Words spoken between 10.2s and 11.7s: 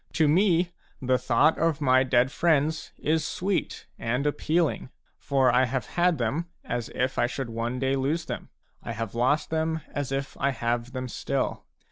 I have them still.